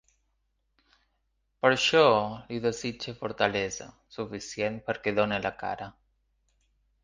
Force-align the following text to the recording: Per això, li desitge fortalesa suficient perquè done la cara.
Per 1.65 1.69
això, 1.73 2.01
li 2.47 2.57
desitge 2.65 3.15
fortalesa 3.21 3.89
suficient 4.19 4.83
perquè 4.91 5.15
done 5.23 5.43
la 5.49 5.57
cara. 5.65 5.91